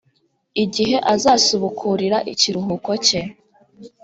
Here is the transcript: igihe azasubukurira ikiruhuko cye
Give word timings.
igihe 0.63 0.97
azasubukurira 1.13 2.17
ikiruhuko 2.33 2.91
cye 3.05 3.21